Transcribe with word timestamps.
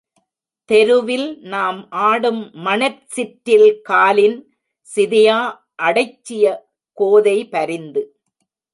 தெருவில் 0.69 1.27
நாம் 1.45 1.79
ஆடும் 1.89 2.41
மணற் 2.53 3.03
சிற்றில் 3.05 3.69
காலின் 3.81 4.37
சிதையா 4.95 5.39
அடைச்சிய 5.83 6.45
கோதை 6.97 7.37
பரிந்து. 7.47 8.03